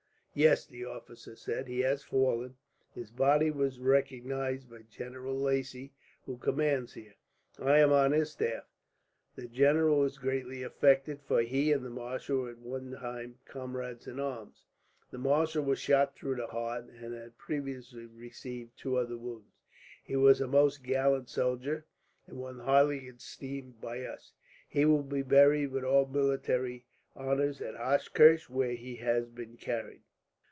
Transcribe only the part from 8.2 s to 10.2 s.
staff. The general was